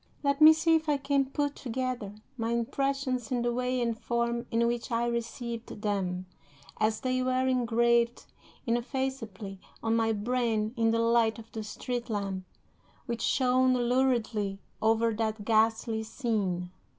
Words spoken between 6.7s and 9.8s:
as they were engraved ineffaceably